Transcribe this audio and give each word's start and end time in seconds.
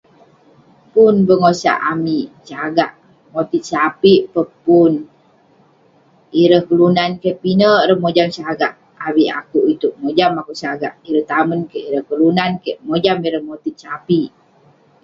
Pun 0.93 1.13
bengosak 1.27 1.77
amik 1.91 2.27
sagak, 2.49 2.91
motit 3.33 3.63
sapik 3.71 4.21
peh 4.33 4.49
pun. 4.65 4.93
Ireh 6.41 6.63
kelunan 6.69 7.11
kek, 7.21 7.37
pinek 7.41 7.77
ireh 7.83 7.99
mojam 8.03 8.29
sagak, 8.37 8.73
avik 9.07 9.29
akouk 9.39 9.65
itouk 9.73 9.95
mojam 10.03 10.31
akouk 10.39 10.59
sagak. 10.63 10.93
Ireh 11.07 11.25
tamen 11.31 11.61
kek, 11.71 11.85
kelunan 12.09 12.51
kek, 12.63 12.77
mojam 12.87 13.17
ireh 13.27 13.43
motit 13.49 13.75
sapik. 13.83 14.29